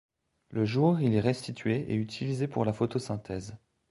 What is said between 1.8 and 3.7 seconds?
et utilisé pour la photosynthèse.